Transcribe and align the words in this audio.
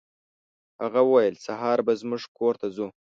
هغه 0.81 1.01
ویل 1.11 1.35
سهار 1.45 1.79
به 1.85 1.93
زموږ 2.01 2.23
کور 2.37 2.53
ته 2.61 2.67
ځو. 2.75 2.87